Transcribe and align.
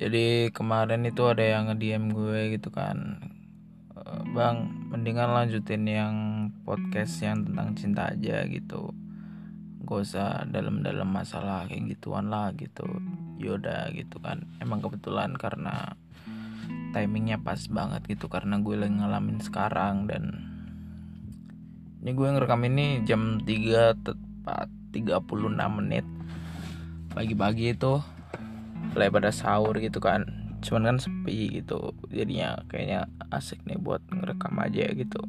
jadi 0.00 0.48
kemarin 0.48 1.04
itu 1.04 1.28
ada 1.28 1.44
yang 1.44 1.68
nge-DM 1.68 2.16
gue 2.16 2.56
gitu 2.56 2.72
kan. 2.72 3.20
"Eh, 3.92 4.22
bang 4.32 4.64
mendingan 4.88 5.28
lanjutin 5.36 5.84
yang 5.84 6.14
podcast 6.64 7.20
yang 7.20 7.44
tentang 7.44 7.76
cinta 7.76 8.08
aja 8.08 8.48
gitu. 8.48 8.96
Gak 9.84 10.00
usah 10.00 10.48
dalam-dalam 10.48 11.04
masalah 11.04 11.68
kayak 11.68 11.92
gituan 11.92 12.32
lah 12.32 12.48
gitu. 12.56 12.88
Yaudah 13.44 13.92
gitu 13.92 14.16
kan. 14.24 14.48
Emang 14.64 14.80
kebetulan 14.80 15.36
karena 15.36 15.92
timingnya 16.96 17.36
pas 17.36 17.60
banget 17.68 18.02
gitu 18.08 18.26
karena 18.32 18.56
gue 18.56 18.74
lagi 18.80 18.94
ngalamin 18.96 19.38
sekarang 19.38 20.08
dan 20.10 20.48
ini 22.00 22.10
gue 22.16 22.26
ngerekam 22.26 22.64
ini 22.66 23.04
jam 23.04 23.38
3 23.44 24.00
tepat 24.00 24.68
36 24.90 25.76
menit 25.76 26.06
pagi-pagi 27.12 27.76
itu 27.76 28.00
mulai 28.92 29.08
pada 29.12 29.30
sahur 29.30 29.76
gitu 29.78 30.00
kan. 30.00 30.26
Cuman 30.60 30.94
kan 30.94 30.96
sepi 31.00 31.62
gitu. 31.62 31.92
Jadinya 32.08 32.60
kayaknya 32.68 33.08
asik 33.32 33.60
nih 33.68 33.80
buat 33.80 34.00
ngerekam 34.08 34.56
aja 34.60 34.88
gitu. 34.92 35.20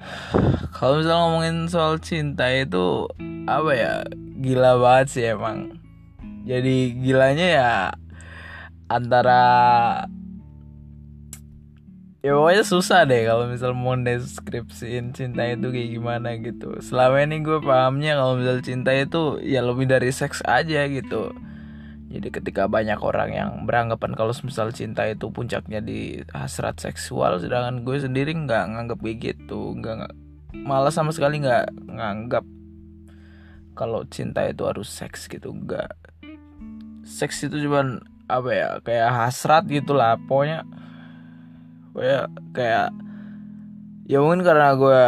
Kalau 0.76 1.00
misalnya 1.00 1.20
ngomongin 1.24 1.56
soal 1.68 2.00
cinta 2.00 2.48
itu 2.52 3.08
apa 3.44 3.70
ya 3.76 3.94
gila 4.40 4.80
banget 4.80 5.06
sih 5.12 5.24
emang. 5.32 5.80
Jadi 6.48 6.96
gilanya 6.96 7.46
ya 7.46 7.72
antara 8.88 9.42
ya 12.20 12.36
pokoknya 12.36 12.64
susah 12.68 13.08
deh 13.08 13.24
kalau 13.24 13.48
misal 13.48 13.72
mau 13.72 13.96
deskripsiin 13.96 15.16
cinta 15.16 15.48
itu 15.48 15.72
kayak 15.72 15.90
gimana 15.96 16.36
gitu. 16.36 16.76
Selama 16.84 17.24
ini 17.24 17.40
gue 17.40 17.58
pahamnya 17.64 18.20
kalau 18.20 18.36
misal 18.36 18.60
cinta 18.60 18.92
itu 18.92 19.40
ya 19.40 19.64
lebih 19.64 19.88
dari 19.88 20.12
seks 20.12 20.44
aja 20.44 20.84
gitu. 20.92 21.32
Jadi 22.10 22.28
ketika 22.28 22.66
banyak 22.68 22.98
orang 23.00 23.30
yang 23.32 23.50
beranggapan 23.64 24.12
kalau 24.18 24.36
misal 24.44 24.68
cinta 24.74 25.06
itu 25.08 25.32
puncaknya 25.32 25.80
di 25.80 26.20
hasrat 26.34 26.76
seksual 26.82 27.40
sedangkan 27.40 27.88
gue 27.88 27.96
sendiri 27.96 28.36
nggak 28.36 28.64
nganggap 28.68 29.00
gitu. 29.16 29.80
Nggak 29.80 29.94
nggak- 30.04 30.16
malah 30.60 30.92
sama 30.92 31.16
sekali 31.16 31.40
nggak 31.40 31.72
nganggap 31.88 32.44
kalau 33.72 34.04
cinta 34.12 34.44
itu 34.44 34.68
harus 34.68 34.92
seks 34.92 35.24
gitu. 35.24 35.56
Nggak. 35.56 35.96
Seks 37.08 37.48
itu 37.48 37.64
cuman 37.64 38.04
apa 38.28 38.50
ya 38.52 38.68
kayak 38.84 39.10
hasrat 39.10 39.66
gitulah 39.66 40.14
pokoknya 40.28 40.62
kayak 41.94 42.26
kayak 42.54 42.88
ya 44.10 44.18
mungkin 44.22 44.42
karena 44.42 44.74
gue 44.74 45.02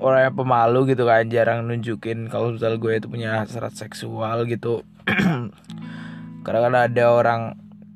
orangnya 0.00 0.32
pemalu 0.32 0.96
gitu 0.96 1.04
kan 1.04 1.28
jarang 1.28 1.68
nunjukin 1.68 2.32
kalau 2.32 2.56
misal 2.56 2.80
gue 2.80 2.92
itu 2.96 3.06
punya 3.06 3.44
hasrat 3.44 3.76
seksual 3.76 4.48
gitu. 4.48 4.80
Kadang-kadang 6.44 6.84
ada 6.88 7.04
orang 7.12 7.42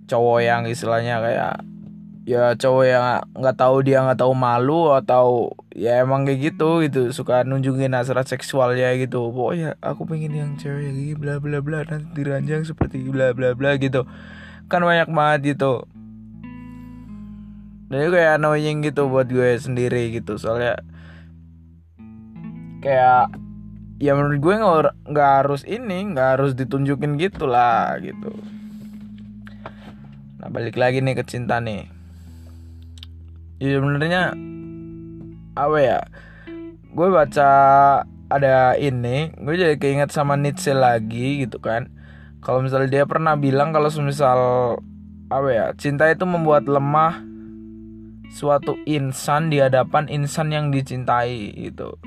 cowok 0.04 0.40
yang 0.44 0.62
istilahnya 0.68 1.24
kayak 1.24 1.54
ya 2.28 2.56
cowok 2.56 2.84
yang 2.84 3.04
nggak 3.36 3.56
tahu 3.56 3.76
dia 3.84 4.04
nggak 4.04 4.20
tahu 4.20 4.32
malu 4.36 4.92
atau 4.92 5.56
ya 5.72 6.04
emang 6.04 6.28
kayak 6.28 6.52
gitu 6.52 6.84
gitu 6.84 7.12
suka 7.12 7.40
nunjukin 7.48 7.96
hasrat 7.96 8.28
seksualnya 8.28 8.92
gitu. 9.00 9.32
Pokoknya 9.32 9.80
aku 9.80 10.04
pengen 10.04 10.36
yang 10.36 10.50
cewek 10.60 10.84
yang 10.84 10.96
gini 11.00 11.16
bla 11.16 11.40
bla 11.40 11.64
bla 11.64 11.88
nanti 11.88 12.12
diranjang 12.12 12.68
seperti 12.68 13.00
bla 13.08 13.32
bla 13.32 13.56
bla 13.56 13.80
gitu. 13.80 14.04
Kan 14.68 14.84
banyak 14.84 15.08
banget 15.08 15.56
gitu 15.56 15.88
dan 17.88 17.96
itu 18.00 18.10
kayak 18.16 18.40
annoying 18.40 18.80
gitu 18.80 19.06
buat 19.06 19.28
gue 19.28 19.60
sendiri 19.60 20.14
gitu. 20.16 20.40
Soalnya 20.40 20.80
kayak 22.80 23.32
ya 24.02 24.12
menurut 24.12 24.38
gue 24.40 24.54
nggak 25.08 25.30
harus 25.44 25.62
ini 25.64 26.12
nggak 26.12 26.28
harus 26.38 26.52
ditunjukin 26.56 27.16
gitu 27.20 27.46
lah 27.48 27.96
gitu. 28.00 28.32
Nah 30.40 30.48
balik 30.50 30.76
lagi 30.76 31.00
nih 31.00 31.14
ke 31.16 31.24
cinta 31.24 31.60
nih. 31.60 31.88
Ya 33.62 33.78
sebenarnya 33.78 34.34
apa 35.54 35.78
ya? 35.80 36.00
Gue 36.94 37.08
baca 37.10 37.50
ada 38.32 38.74
ini 38.80 39.30
gue 39.38 39.54
jadi 39.54 39.76
keinget 39.78 40.10
sama 40.10 40.34
Nietzsche 40.34 40.74
lagi 40.74 41.44
gitu 41.46 41.60
kan. 41.60 41.92
Kalau 42.44 42.60
misalnya 42.60 42.90
dia 42.90 43.04
pernah 43.08 43.40
bilang 43.40 43.72
kalau 43.72 43.88
misal 44.04 44.38
apa 45.32 45.48
ya 45.48 45.66
cinta 45.80 46.04
itu 46.12 46.28
membuat 46.28 46.68
lemah 46.68 47.33
suatu 48.32 48.78
insan 48.88 49.52
di 49.52 49.60
hadapan 49.60 50.08
insan 50.08 50.52
yang 50.54 50.70
dicintai 50.72 51.52
gitu. 51.56 51.98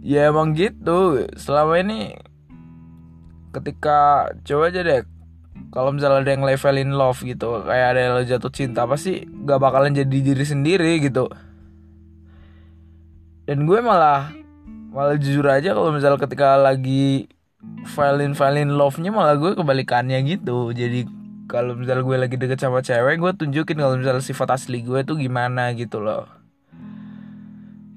Ya 0.00 0.32
emang 0.32 0.56
gitu. 0.56 1.28
Selama 1.36 1.78
ini 1.78 2.16
ketika 3.52 4.30
coba 4.46 4.70
aja 4.70 4.80
deh 4.86 5.02
kalau 5.74 5.90
misalnya 5.90 6.22
ada 6.22 6.30
yang 6.34 6.46
levelin 6.46 6.94
love 6.94 7.20
gitu 7.26 7.66
kayak 7.66 7.86
ada 7.94 8.00
yang 8.00 8.14
jatuh 8.22 8.50
cinta 8.54 8.86
pasti 8.86 9.26
gak 9.26 9.58
bakalan 9.58 9.94
jadi 9.94 10.18
diri 10.32 10.44
sendiri 10.46 11.02
gitu. 11.02 11.28
Dan 13.44 13.66
gue 13.66 13.78
malah 13.82 14.30
malah 14.90 15.18
jujur 15.18 15.46
aja 15.46 15.74
kalau 15.74 15.90
misalnya 15.94 16.18
ketika 16.18 16.58
lagi 16.58 17.30
filin 17.86 18.32
filin 18.32 18.70
love 18.74 18.98
nya 18.98 19.10
malah 19.12 19.34
gue 19.36 19.52
kebalikannya 19.58 20.18
gitu. 20.26 20.70
Jadi 20.74 21.19
kalau 21.50 21.74
misalnya 21.74 22.06
gue 22.06 22.16
lagi 22.16 22.36
deket 22.38 22.62
sama 22.62 22.78
cewek 22.78 23.18
gue 23.18 23.32
tunjukin 23.34 23.74
kalau 23.74 23.98
misalnya 23.98 24.22
sifat 24.22 24.54
asli 24.54 24.86
gue 24.86 25.02
tuh 25.02 25.18
gimana 25.18 25.74
gitu 25.74 25.98
loh. 25.98 26.30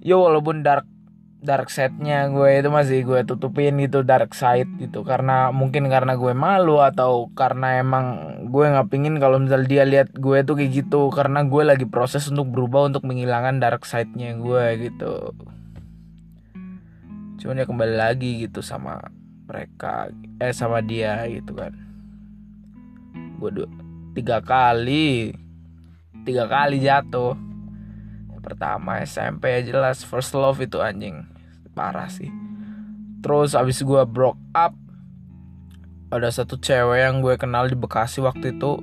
Yo 0.01 0.25
walaupun 0.25 0.65
dark 0.65 0.89
dark 1.43 1.69
side-nya 1.69 2.33
gue 2.33 2.49
itu 2.63 2.69
masih 2.73 3.05
gue 3.05 3.21
tutupin 3.29 3.77
gitu 3.77 4.01
dark 4.01 4.33
side 4.33 4.65
gitu. 4.81 5.05
Karena 5.05 5.53
mungkin 5.53 5.85
karena 5.85 6.17
gue 6.17 6.33
malu 6.33 6.81
atau 6.81 7.29
karena 7.37 7.77
emang 7.77 8.05
gue 8.49 8.65
nggak 8.73 8.89
pingin 8.89 9.21
kalau 9.21 9.37
misal 9.37 9.61
dia 9.69 9.85
lihat 9.85 10.09
gue 10.17 10.41
tuh 10.41 10.57
kayak 10.57 10.73
gitu. 10.73 11.13
Karena 11.13 11.45
gue 11.45 11.61
lagi 11.61 11.85
proses 11.85 12.25
untuk 12.33 12.49
berubah 12.49 12.89
untuk 12.89 13.05
menghilangkan 13.05 13.61
dark 13.61 13.85
side-nya 13.85 14.33
gue 14.41 14.89
gitu. 14.89 15.37
Cuman 17.37 17.61
ya 17.61 17.69
kembali 17.69 17.95
lagi 18.01 18.49
gitu 18.49 18.65
sama 18.65 18.97
mereka 19.45 20.09
eh 20.41 20.55
sama 20.55 20.81
dia 20.81 21.27
gitu 21.29 21.53
kan 21.53 21.92
dua 23.51 23.69
tiga 24.13 24.39
kali. 24.39 25.33
Tiga 26.23 26.47
kali 26.47 26.79
jatuh. 26.79 27.35
Pertama 28.43 28.99
SMP 29.03 29.59
ya 29.59 29.61
jelas 29.63 30.05
first 30.05 30.31
love 30.37 30.61
itu 30.61 30.79
anjing. 30.79 31.27
Parah 31.73 32.07
sih. 32.07 32.29
Terus 33.23 33.57
abis 33.57 33.81
gue 33.81 34.03
broke 34.03 34.39
up 34.53 34.75
ada 36.13 36.29
satu 36.29 36.61
cewek 36.61 37.09
yang 37.09 37.25
gue 37.25 37.33
kenal 37.41 37.65
di 37.65 37.73
Bekasi 37.73 38.21
waktu 38.21 38.53
itu 38.53 38.77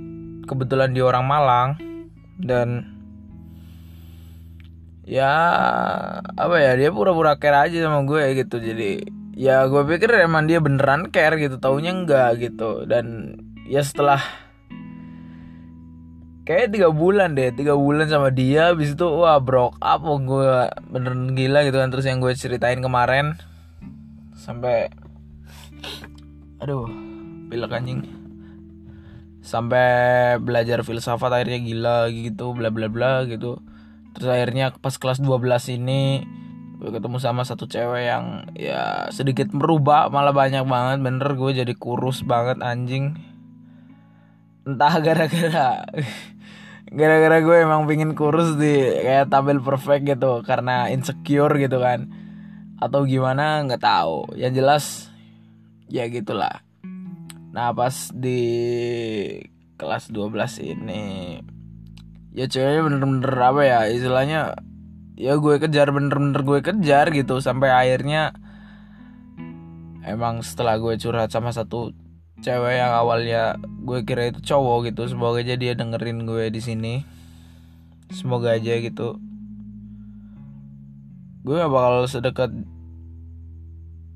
kebetulan 0.51 0.91
dia 0.91 1.07
orang 1.07 1.25
Malang. 1.29 1.71
Dan 2.41 2.99
ya 5.07 5.33
apa 6.25 6.57
ya 6.57 6.73
dia 6.75 6.91
pura-pura 6.91 7.37
care 7.39 7.71
aja 7.71 7.87
sama 7.87 8.03
gue 8.09 8.43
gitu. 8.43 8.59
Jadi 8.59 9.07
ya 9.37 9.69
gue 9.69 9.83
pikir 9.87 10.09
emang 10.25 10.49
dia 10.49 10.59
beneran 10.59 11.13
care 11.13 11.37
gitu 11.37 11.61
taunya 11.61 11.93
enggak 11.95 12.41
gitu. 12.41 12.89
Dan 12.89 13.37
ya 13.69 13.85
setelah 13.85 14.50
kayak 16.49 16.73
tiga 16.73 16.89
bulan 16.91 17.37
deh 17.37 17.53
tiga 17.53 17.77
bulan 17.77 18.09
sama 18.09 18.33
dia 18.33 18.73
habis 18.73 18.97
itu 18.97 19.07
wah 19.07 19.39
broke 19.39 19.77
up 19.79 20.01
wah, 20.03 20.19
gue 20.19 20.51
beneran 20.89 21.37
gila 21.37 21.63
gitu 21.69 21.79
kan 21.79 21.89
terus 21.93 22.09
yang 22.09 22.19
gue 22.19 22.33
ceritain 22.33 22.81
kemarin 22.81 23.37
sampai 24.35 24.89
aduh 26.61 27.11
pilek 27.51 27.75
anjing. 27.75 28.01
Sampai 29.43 30.39
belajar 30.39 30.87
filsafat 30.87 31.35
akhirnya 31.35 31.59
gila 31.59 31.99
gitu 32.15 32.55
bla 32.55 32.71
bla 32.71 32.87
bla 32.87 33.27
gitu. 33.27 33.59
Terus 34.15 34.29
akhirnya 34.31 34.71
pas 34.79 34.95
kelas 34.95 35.19
12 35.19 35.77
ini 35.83 36.23
gue 36.81 36.89
ketemu 36.89 37.21
sama 37.21 37.45
satu 37.45 37.69
cewek 37.69 38.09
yang 38.09 38.49
ya 38.57 39.13
sedikit 39.13 39.53
merubah 39.53 40.09
malah 40.09 40.33
banyak 40.33 40.65
banget 40.65 41.05
bener 41.05 41.37
gue 41.37 41.53
jadi 41.61 41.75
kurus 41.77 42.25
banget 42.25 42.65
anjing 42.65 43.21
entah 44.67 44.95
gara-gara 45.07 45.85
gara-gara 46.91 47.37
gue 47.39 47.57
emang 47.63 47.87
pingin 47.87 48.19
kurus 48.19 48.59
di 48.59 48.83
kayak 49.05 49.31
tampil 49.31 49.63
perfect 49.63 50.03
gitu 50.05 50.43
karena 50.43 50.91
insecure 50.91 51.55
gitu 51.61 51.79
kan. 51.79 52.11
Atau 52.81 53.05
gimana 53.05 53.63
nggak 53.65 53.83
tahu. 53.85 54.35
Yang 54.35 54.53
jelas 54.59 54.85
ya 55.87 56.09
gitulah. 56.09 56.65
Nah 57.53 57.75
pas 57.75 58.15
di 58.15 58.41
kelas 59.81 60.13
12 60.13 60.61
ini 60.77 61.41
ya 62.31 62.47
ceweknya 62.47 62.83
bener-bener 62.87 63.33
apa 63.33 63.63
ya 63.67 63.79
istilahnya 63.91 64.55
ya 65.19 65.35
gue 65.41 65.57
kejar 65.57 65.91
bener-bener 65.91 66.41
gue 66.47 66.61
kejar 66.63 67.11
gitu 67.11 67.43
sampai 67.43 67.73
akhirnya 67.75 68.37
emang 70.07 70.45
setelah 70.45 70.79
gue 70.79 70.95
curhat 71.01 71.33
sama 71.35 71.51
satu 71.51 71.91
cewek 72.41 72.81
yang 72.81 72.93
awalnya 72.93 73.61
gue 73.85 74.01
kira 74.05 74.33
itu 74.33 74.41
cowok 74.41 74.93
gitu 74.93 75.13
semoga 75.13 75.45
aja 75.45 75.55
dia 75.61 75.73
dengerin 75.77 76.25
gue 76.25 76.49
di 76.49 76.61
sini. 76.61 76.95
Semoga 78.11 78.59
aja 78.59 78.75
gitu. 78.81 79.21
Gue 81.47 81.55
gak 81.57 81.73
bakal 81.73 82.05
sedekat 82.11 82.51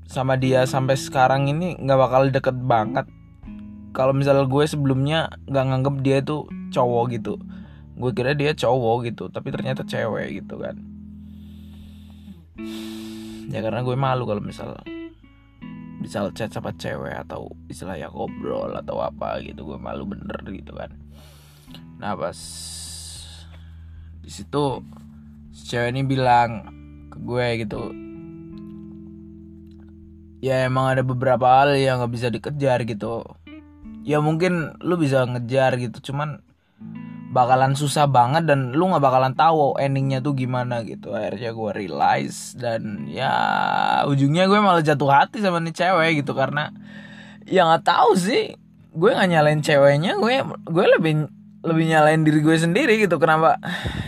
sama 0.05 0.37
dia 0.37 0.63
sampai 0.69 0.93
sekarang 0.93 1.49
ini 1.49 1.75
nggak 1.81 1.99
bakal 1.99 2.21
deket 2.29 2.57
banget. 2.65 3.09
Kalau 3.95 4.13
misalnya 4.13 4.45
gue 4.45 4.63
sebelumnya 4.67 5.31
nggak 5.49 5.65
nganggep 5.65 5.95
dia 6.05 6.17
itu 6.21 6.45
cowok 6.69 7.05
gitu. 7.15 7.33
Gue 7.95 8.11
kira 8.11 8.35
dia 8.35 8.53
cowok 8.53 9.09
gitu 9.09 9.31
tapi 9.31 9.49
ternyata 9.49 9.81
cewek 9.87 10.43
gitu 10.43 10.61
kan. 10.61 10.75
Ya 13.49 13.59
karena 13.63 13.81
gue 13.81 13.95
malu 13.97 14.27
kalau 14.29 14.41
misal 14.43 14.77
bisa 16.05 16.29
chat 16.37 16.53
sama 16.53 16.69
cewek 16.77 17.17
atau 17.25 17.49
istilahnya 17.65 18.13
ngobrol 18.13 18.69
atau 18.77 19.01
apa 19.01 19.41
gitu 19.41 19.65
gue 19.73 19.79
malu 19.81 20.05
bener 20.05 20.37
gitu 20.53 20.77
kan. 20.77 20.93
Nah 21.97 22.13
pas 22.13 22.37
di 24.21 24.29
situ 24.29 24.85
si 25.49 25.61
cewek 25.73 25.89
ini 25.89 26.05
bilang 26.05 26.49
ke 27.09 27.17
gue 27.17 27.47
gitu 27.65 27.81
ya 30.45 30.69
emang 30.69 30.93
ada 30.93 31.01
beberapa 31.01 31.65
hal 31.65 31.73
yang 31.73 31.97
nggak 31.97 32.13
bisa 32.13 32.27
dikejar 32.29 32.85
gitu. 32.85 33.25
Ya 34.05 34.21
mungkin 34.21 34.77
lu 34.85 35.01
bisa 35.01 35.25
ngejar 35.25 35.81
gitu 35.81 36.13
cuman 36.13 36.45
bakalan 37.35 37.75
susah 37.75 38.07
banget 38.07 38.47
dan 38.47 38.71
lu 38.71 38.87
nggak 38.87 39.03
bakalan 39.03 39.35
tahu 39.35 39.75
endingnya 39.75 40.23
tuh 40.23 40.31
gimana 40.39 40.87
gitu. 40.87 41.11
Akhirnya 41.11 41.51
gue 41.51 41.71
realize 41.75 42.55
dan 42.55 43.11
ya 43.11 43.35
ujungnya 44.07 44.47
gue 44.47 44.59
malah 44.63 44.79
jatuh 44.79 45.11
hati 45.11 45.43
sama 45.43 45.59
nih 45.59 45.75
cewek 45.75 46.23
gitu 46.23 46.31
karena 46.31 46.71
ya 47.43 47.67
nggak 47.67 47.83
tahu 47.83 48.15
sih. 48.15 48.55
Gue 48.95 49.11
nggak 49.11 49.27
nyalain 49.27 49.59
ceweknya 49.59 50.15
gue 50.15 50.47
gue 50.47 50.85
lebih 50.95 51.27
lebih 51.65 51.85
nyalain 51.91 52.23
diri 52.23 52.39
gue 52.39 52.55
sendiri 52.55 52.95
gitu. 53.03 53.19
Kenapa? 53.19 53.59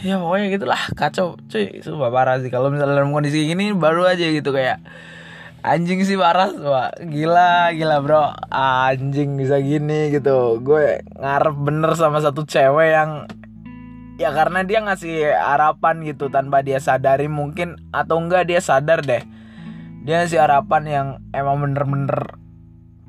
Ya 0.07 0.15
pokoknya 0.23 0.47
gitulah 0.47 0.81
kacau 0.95 1.35
cuy. 1.51 1.83
Sumpah 1.83 2.07
parah 2.07 2.39
sih. 2.39 2.47
Kalau 2.47 2.71
misalnya 2.71 3.03
dalam 3.03 3.11
kondisi 3.11 3.43
gini 3.43 3.75
baru 3.75 4.07
aja 4.07 4.23
gitu 4.23 4.55
kayak 4.55 4.79
anjing 5.67 5.99
sih 6.07 6.15
parah 6.15 6.55
wah 6.55 6.89
gila 7.03 7.75
gila 7.75 7.99
bro. 7.99 8.31
Anjing 8.51 9.35
bisa 9.35 9.59
gini 9.59 10.09
gitu. 10.15 10.63
Gue 10.63 11.03
ngarep 11.19 11.55
bener 11.59 11.91
sama 11.99 12.23
satu 12.23 12.47
cewek 12.47 12.89
yang 12.95 13.27
ya 14.17 14.33
karena 14.33 14.65
dia 14.65 14.81
ngasih 14.81 15.29
harapan 15.35 16.01
gitu 16.07 16.31
tanpa 16.31 16.65
dia 16.65 16.81
sadari 16.81 17.29
mungkin 17.29 17.77
atau 17.91 18.17
enggak 18.17 18.47
dia 18.49 18.63
sadar 18.63 19.03
deh. 19.03 19.21
Dia 20.07 20.23
ngasih 20.23 20.39
harapan 20.39 20.83
yang 20.87 21.07
emang 21.35 21.59
bener-bener 21.59 22.39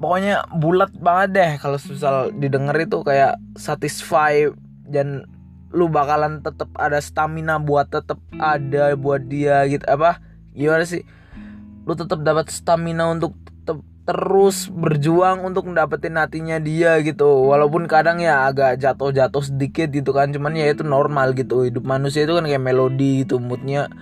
pokoknya 0.02 0.44
bulat 0.58 0.90
banget 0.98 1.28
deh. 1.32 1.50
Kalau 1.62 1.78
misal 1.78 2.34
didengar 2.36 2.76
itu 2.76 3.00
kayak 3.06 3.38
satisfy 3.54 4.50
dan 4.84 5.24
lu 5.68 5.86
bakalan 5.86 6.40
tetap 6.40 6.72
ada 6.80 6.96
stamina 6.98 7.60
buat 7.60 7.92
tetap 7.92 8.18
ada 8.40 8.98
buat 8.98 9.24
dia 9.30 9.64
gitu. 9.70 9.84
Apa? 9.88 10.20
Gimana 10.52 10.82
sih 10.84 11.06
lu 11.88 11.96
tetap 11.96 12.20
dapat 12.20 12.52
stamina 12.52 13.08
untuk 13.08 13.32
terus 14.08 14.72
berjuang 14.72 15.44
untuk 15.44 15.68
mendapatkan 15.68 16.16
hatinya 16.16 16.56
dia 16.56 16.96
gitu. 17.04 17.28
Walaupun 17.48 17.84
kadang 17.84 18.24
ya 18.24 18.48
agak 18.48 18.80
jatuh-jatuh 18.80 19.44
sedikit 19.44 19.92
gitu 19.92 20.16
kan. 20.16 20.32
Cuman 20.32 20.56
ya 20.56 20.72
itu 20.72 20.80
normal 20.80 21.36
gitu. 21.36 21.68
Hidup 21.68 21.84
manusia 21.84 22.24
itu 22.24 22.32
kan 22.32 22.48
kayak 22.48 22.64
melodi 22.64 23.24
gitu. 23.24 23.36
Moodnya 23.36 23.92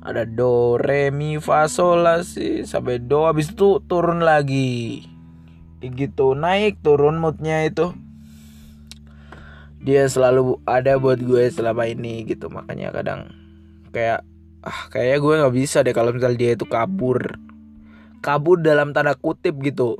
ada 0.00 0.24
do 0.24 0.80
re 0.80 1.12
mi 1.12 1.36
fa 1.36 1.68
sol 1.68 2.08
la 2.08 2.24
si 2.24 2.64
sampai 2.64 2.96
do. 2.96 3.28
Habis 3.28 3.52
itu 3.52 3.84
turun 3.84 4.24
lagi. 4.24 5.04
Gitu 5.84 6.32
naik 6.32 6.80
turun 6.80 7.20
moodnya 7.20 7.68
itu. 7.68 7.92
Dia 9.84 10.08
selalu 10.08 10.64
ada 10.64 10.96
buat 10.96 11.20
gue 11.20 11.52
selama 11.52 11.84
ini 11.84 12.24
gitu. 12.24 12.48
Makanya 12.48 12.88
kadang 12.88 13.36
kayak 13.92 14.24
ah 14.66 14.90
kayaknya 14.90 15.18
gue 15.22 15.34
nggak 15.38 15.54
bisa 15.54 15.86
deh 15.86 15.94
kalau 15.94 16.10
misal 16.10 16.34
dia 16.34 16.58
itu 16.58 16.66
kabur. 16.66 17.38
Kabur 18.18 18.58
dalam 18.58 18.90
tanda 18.90 19.14
kutip 19.14 19.54
gitu. 19.62 19.94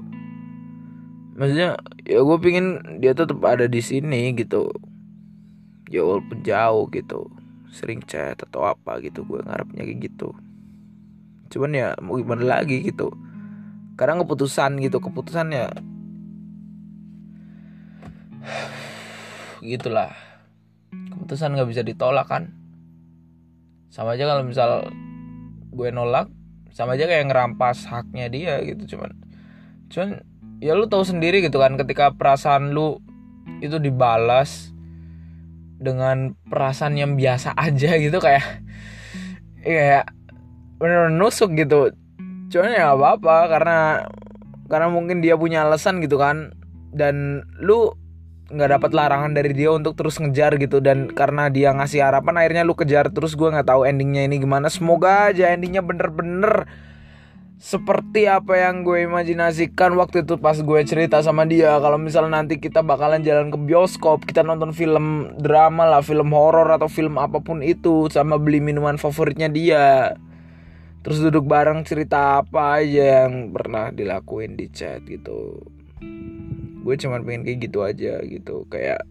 Maksudnya 1.39 1.79
ya 2.03 2.19
gue 2.27 2.39
pingin 2.43 2.99
dia 2.99 3.15
tetap 3.15 3.39
ada 3.47 3.71
di 3.71 3.79
sini 3.79 4.35
gitu. 4.35 4.75
Ya 5.87 6.03
walaupun 6.03 6.43
jauh 6.43 6.91
gitu. 6.91 7.31
Sering 7.71 8.03
chat 8.03 8.43
atau 8.43 8.67
apa 8.67 8.99
gitu 8.99 9.23
gue 9.23 9.39
ngarepnya 9.47 9.87
kayak 9.87 10.11
gitu. 10.11 10.35
Cuman 11.55 11.71
ya 11.71 11.95
mau 12.03 12.19
gimana 12.19 12.59
lagi 12.59 12.83
gitu. 12.83 13.15
Kadang 13.95 14.27
keputusan 14.27 14.83
gitu 14.83 14.99
keputusannya. 14.99 15.71
Gitulah. 19.63 20.11
Keputusan 20.91 21.55
nggak 21.55 21.71
bisa 21.71 21.87
ditolak 21.87 22.27
kan 22.27 22.66
sama 23.91 24.19
aja 24.19 24.25
kalau 24.29 24.43
misal 24.45 24.71
gue 25.73 25.89
nolak 25.93 26.29
sama 26.73 26.97
aja 26.97 27.09
kayak 27.09 27.33
ngerampas 27.33 27.89
haknya 27.89 28.29
dia 28.29 28.61
gitu 28.65 28.97
cuman 28.97 29.13
cuman 29.89 30.11
ya 30.61 30.73
lu 30.77 30.89
tahu 30.89 31.05
sendiri 31.05 31.45
gitu 31.45 31.61
kan 31.61 31.77
ketika 31.77 32.13
perasaan 32.13 32.73
lu 32.73 33.01
itu 33.61 33.81
dibalas 33.81 34.73
dengan 35.77 36.33
perasaan 36.49 36.97
yang 36.97 37.15
biasa 37.17 37.53
aja 37.57 37.97
gitu 38.01 38.17
kayak 38.21 38.65
kayak 39.61 40.09
bener, 40.81 41.09
-bener 41.09 41.13
nusuk 41.13 41.53
gitu. 41.57 41.93
Cuman 42.53 42.73
ya 42.73 42.95
gak 42.95 42.99
apa-apa 43.01 43.37
karena 43.51 43.79
karena 44.67 44.89
mungkin 44.91 45.19
dia 45.23 45.35
punya 45.39 45.67
alasan 45.67 46.03
gitu 46.03 46.19
kan 46.19 46.55
dan 46.95 47.47
lu 47.61 47.95
nggak 48.47 48.79
dapat 48.79 48.91
larangan 48.95 49.35
dari 49.35 49.51
dia 49.51 49.75
untuk 49.75 49.99
terus 49.99 50.23
ngejar 50.23 50.59
gitu. 50.63 50.79
Dan 50.79 51.11
karena 51.11 51.51
dia 51.51 51.75
ngasih 51.75 52.03
harapan 52.03 52.35
akhirnya 52.43 52.63
lu 52.63 52.79
kejar. 52.79 53.11
Terus 53.11 53.35
gue 53.35 53.49
nggak 53.51 53.67
tahu 53.67 53.83
endingnya 53.87 54.27
ini 54.27 54.39
gimana. 54.39 54.71
Semoga 54.71 55.33
aja 55.35 55.51
endingnya 55.51 55.83
bener-bener 55.83 56.69
seperti 57.57 58.29
apa 58.29 58.53
yang 58.61 58.85
gue 58.85 59.09
imajinasikan 59.09 59.97
waktu 59.97 60.29
itu 60.29 60.37
pas 60.37 60.61
gue 60.61 60.81
cerita 60.85 61.25
sama 61.25 61.49
dia. 61.49 61.75
Kalau 61.81 61.97
misalnya 61.97 62.45
nanti 62.45 62.61
kita 62.61 62.85
bakalan 62.85 63.25
jalan 63.25 63.49
ke 63.49 63.59
bioskop 63.59 64.29
kita 64.29 64.45
nonton 64.45 64.77
film 64.77 65.33
drama 65.41 65.89
lah 65.89 66.03
film 66.05 66.31
horor 66.37 66.69
atau 66.69 66.87
film 66.87 67.17
apa 67.17 67.41
pun 67.41 67.65
itu 67.65 68.13
sama 68.13 68.37
beli 68.37 68.61
minuman 68.61 69.01
favoritnya 69.01 69.49
dia. 69.49 70.15
Terus 71.01 71.23
duduk 71.23 71.47
bareng 71.49 71.87
cerita 71.87 72.43
apa 72.43 72.83
aja 72.83 73.25
yang 73.25 73.55
pernah 73.55 73.95
dilakuin 73.95 74.59
di 74.59 74.67
chat 74.69 75.07
gitu 75.07 75.63
gue 76.87 76.95
cuman 76.95 77.27
pengen 77.27 77.43
kayak 77.43 77.59
gitu 77.67 77.83
aja 77.83 78.23
gitu. 78.23 78.63
Kayak 78.71 79.03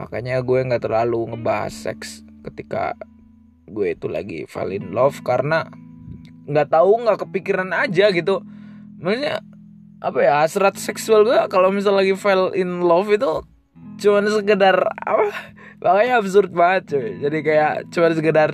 makanya 0.00 0.40
gue 0.40 0.58
nggak 0.64 0.88
terlalu 0.88 1.36
ngebahas 1.36 1.74
seks 1.74 2.24
ketika 2.48 2.96
gue 3.68 3.92
itu 3.92 4.08
lagi 4.08 4.48
fall 4.48 4.72
in 4.72 4.96
love 4.96 5.20
karena 5.20 5.68
nggak 6.48 6.72
tahu 6.72 7.04
nggak 7.04 7.28
kepikiran 7.28 7.68
aja 7.76 8.08
gitu. 8.08 8.40
Maksudnya 8.96 9.44
apa 10.00 10.18
ya 10.24 10.40
hasrat 10.40 10.80
seksual 10.80 11.28
gue 11.28 11.36
kalau 11.52 11.68
misal 11.68 11.92
lagi 11.92 12.16
fall 12.16 12.56
in 12.56 12.80
love 12.80 13.12
itu 13.12 13.44
cuman 14.00 14.24
sekedar 14.32 14.88
apa? 15.04 15.28
Makanya 15.84 16.24
absurd 16.24 16.50
banget 16.56 16.96
cuy. 16.96 17.20
Jadi 17.20 17.38
kayak 17.44 17.92
cuman 17.92 18.12
sekedar 18.16 18.50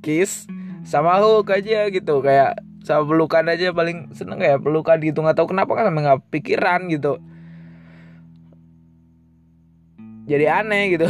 kiss 0.00 0.48
sama 0.88 1.20
hook 1.20 1.52
aja 1.52 1.92
gitu. 1.92 2.24
Kayak 2.24 2.56
sama 2.80 3.04
pelukan 3.04 3.44
aja 3.52 3.76
paling 3.76 4.16
seneng 4.16 4.40
kayak 4.40 4.64
pelukan 4.64 4.96
gitu. 5.04 5.20
Nggak 5.20 5.36
tahu 5.36 5.52
kenapa 5.52 5.76
kan 5.76 5.92
nggak 5.92 6.32
pikiran 6.32 6.88
gitu 6.88 7.20
jadi 10.24 10.64
aneh 10.64 10.96
gitu. 10.96 11.06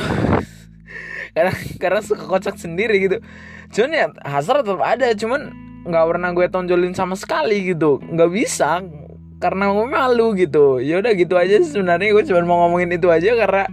Karena 1.35 1.53
karena 1.83 2.01
suka 2.03 2.31
kocak 2.31 2.55
sendiri 2.59 2.95
gitu. 3.03 3.19
Cuman 3.75 3.91
ya 3.91 4.07
hasrat 4.23 4.63
tetap 4.63 4.83
ada. 4.87 5.11
Cuman 5.19 5.51
nggak 5.83 6.07
pernah 6.15 6.31
gue 6.31 6.47
tonjolin 6.47 6.95
sama 6.95 7.19
sekali 7.19 7.75
gitu. 7.75 7.99
Nggak 7.99 8.31
bisa 8.31 8.79
karena 9.43 9.75
gue 9.75 9.87
malu 9.91 10.31
gitu. 10.39 10.79
Ya 10.79 11.03
udah 11.03 11.11
gitu 11.19 11.35
aja 11.35 11.59
sebenarnya. 11.59 12.15
Gue 12.15 12.23
cuma 12.23 12.47
mau 12.47 12.59
ngomongin 12.67 12.95
itu 12.95 13.11
aja 13.11 13.35
karena 13.35 13.67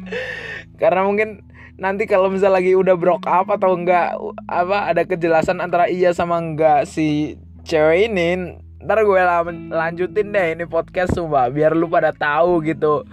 karena 0.81 1.01
mungkin 1.05 1.45
nanti 1.77 2.09
kalau 2.09 2.33
misal 2.33 2.53
lagi 2.53 2.73
udah 2.73 2.97
broke 2.97 3.29
up 3.29 3.49
atau 3.49 3.77
enggak 3.77 4.17
apa 4.49 4.89
ada 4.89 5.05
kejelasan 5.05 5.61
antara 5.61 5.89
iya 5.89 6.13
sama 6.13 6.37
enggak 6.41 6.89
si 6.89 7.37
cewek 7.65 8.09
ini 8.09 8.57
ntar 8.81 9.05
gue 9.05 9.21
lanjutin 9.69 10.33
deh 10.33 10.57
ini 10.57 10.65
podcast 10.65 11.13
coba 11.13 11.53
biar 11.53 11.77
lu 11.77 11.85
pada 11.85 12.09
tahu 12.09 12.65
gitu. 12.65 13.05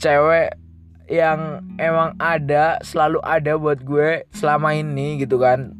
Cewek 0.00 0.65
yang 1.06 1.62
emang 1.78 2.18
ada 2.18 2.82
selalu 2.82 3.22
ada 3.22 3.54
buat 3.54 3.82
gue 3.82 4.26
selama 4.34 4.74
ini 4.74 5.22
gitu 5.22 5.38
kan. 5.38 5.74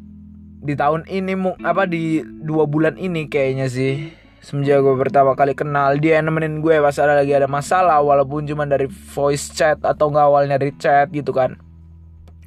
Di 0.63 0.73
tahun 0.73 1.07
ini 1.07 1.35
apa 1.63 1.87
di 1.87 2.23
dua 2.23 2.67
bulan 2.67 2.95
ini 2.95 3.27
kayaknya 3.27 3.67
sih. 3.67 4.11
Semenjak 4.39 4.79
gue 4.79 4.95
pertama 4.95 5.35
kali 5.35 5.51
kenal 5.51 5.99
dia 5.99 6.23
nemenin 6.23 6.63
gue 6.63 6.79
pas 6.79 6.95
ada 6.95 7.19
lagi 7.19 7.35
ada 7.35 7.51
masalah 7.51 7.99
walaupun 7.99 8.47
cuma 8.47 8.63
dari 8.63 8.87
voice 8.87 9.51
chat 9.51 9.75
atau 9.83 10.07
nggak 10.07 10.25
awalnya 10.31 10.55
dari 10.55 10.71
chat 10.79 11.11
gitu 11.11 11.35
kan. 11.35 11.59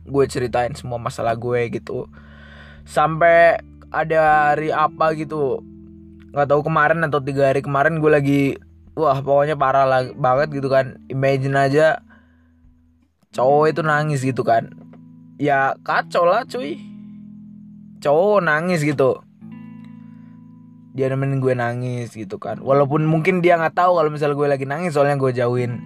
Gue 0.08 0.25
ceritain 0.25 0.72
semua 0.72 0.96
masalah 0.96 1.37
gue 1.37 1.68
gitu. 1.68 2.08
Sampai 2.88 3.60
ada 3.92 4.50
hari 4.56 4.72
apa 4.72 5.12
gitu 5.20 5.60
nggak 6.32 6.49
tahu 6.49 6.62
kemarin 6.64 7.04
atau 7.04 7.20
tiga 7.20 7.50
hari 7.50 7.60
kemarin 7.60 7.99
gue 7.99 8.10
lagi 8.10 8.42
wah 8.94 9.18
pokoknya 9.20 9.60
parah 9.60 9.84
banget 10.16 10.49
gitu 10.56 10.72
kan. 10.72 10.96
Imagine 11.12 11.56
aja 11.60 12.00
cowok 13.30 13.64
itu 13.70 13.80
nangis 13.82 14.20
gitu 14.26 14.42
kan. 14.42 14.75
Ya 15.40 15.75
kacau 15.87 16.26
lah 16.26 16.44
cuy. 16.44 16.76
Cowok 18.02 18.44
nangis 18.44 18.82
gitu. 18.82 19.22
Dia 20.92 21.06
nemenin 21.08 21.38
gue 21.38 21.54
nangis 21.54 22.12
gitu 22.12 22.37
kan. 22.42 22.58
Walaupun 22.58 23.06
mungkin 23.06 23.40
dia 23.40 23.56
nggak 23.56 23.78
tahu 23.78 23.96
kalau 23.96 24.10
misal 24.10 24.34
gue 24.34 24.46
lagi 24.50 24.66
nangis 24.66 24.99
soalnya 24.99 25.16
gue 25.16 25.30
jauhin 25.30 25.78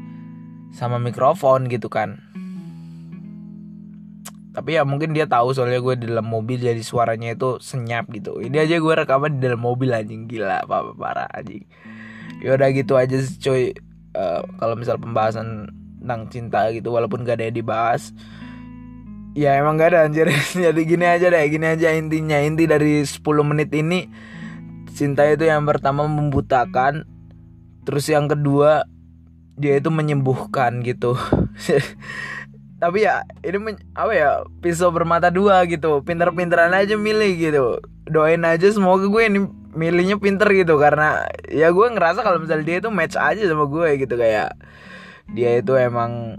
sama 0.72 0.96
mikrofon 0.96 1.68
gitu 1.68 1.92
kan. 1.92 2.18
Tapi 4.54 4.78
ya 4.78 4.86
mungkin 4.86 5.10
dia 5.12 5.26
tahu 5.26 5.50
soalnya 5.50 5.82
gue 5.82 5.94
di 5.98 6.06
dalam 6.06 6.30
mobil 6.30 6.62
jadi 6.62 6.78
suaranya 6.78 7.34
itu 7.34 7.58
senyap 7.58 8.06
gitu. 8.14 8.38
Ini 8.38 8.64
aja 8.64 8.78
gue 8.78 8.94
rekaman 8.94 9.38
di 9.38 9.40
dalam 9.42 9.60
mobil 9.60 9.90
anjing. 9.90 10.30
Gila 10.30 10.64
apa 10.64 10.94
parah 10.94 11.26
anjing. 11.34 11.66
Ya 12.38 12.54
udah 12.54 12.70
gitu 12.70 12.94
aja 12.94 13.18
sih 13.18 13.36
cuy. 13.42 13.74
Uh, 14.14 14.46
kalau 14.62 14.78
misal 14.78 14.94
pembahasan 14.94 15.74
tentang 16.04 16.28
cinta 16.28 16.68
gitu 16.76 16.92
walaupun 16.92 17.24
gak 17.24 17.40
ada 17.40 17.48
yang 17.48 17.56
dibahas. 17.56 18.12
Ya 19.32 19.56
emang 19.56 19.80
gak 19.80 19.96
ada 19.96 20.04
anjir. 20.04 20.28
Jadi 20.52 20.80
gini 20.84 21.08
aja 21.08 21.32
deh 21.32 21.40
gini 21.48 21.64
aja 21.64 21.96
intinya. 21.96 22.36
Inti 22.44 22.68
dari 22.68 23.00
10 23.00 23.24
menit 23.40 23.72
ini 23.72 24.06
cinta 24.94 25.26
itu 25.26 25.48
yang 25.48 25.66
pertama 25.66 26.06
membutakan 26.06 27.02
terus 27.82 28.06
yang 28.06 28.30
kedua 28.30 28.86
dia 29.56 29.80
itu 29.80 29.88
menyembuhkan 29.88 30.84
gitu. 30.84 31.16
Tapi 32.82 32.98
ya 33.00 33.24
ini 33.40 33.80
apa 33.96 34.12
ya 34.12 34.30
pisau 34.60 34.92
bermata 34.92 35.32
dua 35.32 35.64
gitu. 35.64 36.04
Pinter-pinteran 36.04 36.74
aja 36.76 37.00
milih 37.00 37.32
gitu. 37.40 37.64
Doain 38.04 38.44
aja 38.44 38.68
semoga 38.68 39.08
gue 39.08 39.22
ini 39.24 39.40
milihnya 39.74 40.16
pinter 40.22 40.46
gitu 40.54 40.78
karena 40.78 41.26
ya 41.50 41.74
gue 41.74 41.86
ngerasa 41.90 42.22
kalau 42.22 42.38
misalnya 42.38 42.64
dia 42.66 42.76
itu 42.78 42.90
match 42.94 43.18
aja 43.18 43.42
sama 43.42 43.66
gue 43.66 44.06
gitu 44.06 44.14
kayak 44.14 44.54
dia 45.32 45.62
itu 45.62 45.72
emang 45.78 46.36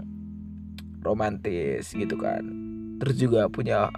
romantis 1.06 1.94
gitu 1.94 2.18
kan. 2.18 2.42
Terus 2.98 3.16
juga 3.18 3.46
punya 3.46 3.90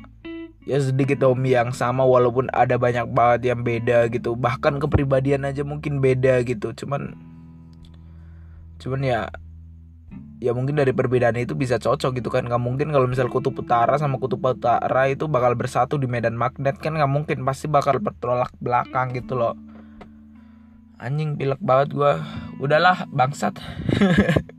ya 0.68 0.76
sedikit 0.84 1.24
homi 1.24 1.56
yang 1.56 1.72
sama 1.72 2.04
walaupun 2.04 2.52
ada 2.52 2.76
banyak 2.76 3.08
banget 3.08 3.56
yang 3.56 3.60
beda 3.64 4.12
gitu. 4.12 4.36
Bahkan 4.36 4.76
kepribadian 4.84 5.48
aja 5.48 5.64
mungkin 5.64 6.04
beda 6.04 6.44
gitu. 6.44 6.76
Cuman 6.76 7.16
cuman 8.78 9.00
ya 9.02 9.20
ya 10.38 10.54
mungkin 10.54 10.78
dari 10.78 10.94
perbedaan 10.94 11.34
itu 11.40 11.56
bisa 11.56 11.80
cocok 11.80 12.20
gitu 12.20 12.28
kan. 12.28 12.44
Nggak 12.44 12.62
mungkin 12.62 12.92
kalau 12.92 13.08
misal 13.08 13.32
kutub 13.32 13.56
utara 13.56 13.96
sama 13.96 14.20
kutub 14.20 14.44
utara 14.44 15.08
itu 15.08 15.24
bakal 15.24 15.56
bersatu 15.56 15.96
di 15.96 16.04
medan 16.04 16.36
magnet 16.36 16.76
kan. 16.76 16.92
Nggak 16.92 17.10
mungkin. 17.10 17.38
Pasti 17.48 17.64
bakal 17.66 18.04
bertolak 18.04 18.52
belakang 18.60 19.16
gitu 19.16 19.40
loh. 19.40 19.56
Anjing 20.98 21.38
pilek 21.38 21.62
banget 21.62 21.94
gue 21.94 22.12
udahlah 22.58 23.06
bangsat 23.14 23.54